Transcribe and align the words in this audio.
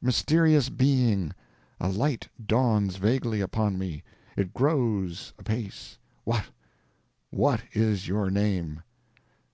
"Mysterious 0.00 0.70
being, 0.70 1.34
a 1.78 1.90
light 1.90 2.26
dawns 2.42 2.96
vaguely 2.96 3.42
upon 3.42 3.76
me 3.78 4.02
it 4.34 4.54
grows 4.54 5.34
apace 5.38 5.98
what 6.24 6.44
what 7.28 7.60
is 7.74 8.08
your 8.08 8.30
name." 8.30 8.82